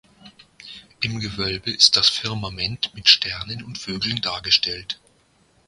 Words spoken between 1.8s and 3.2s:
das Firmament mit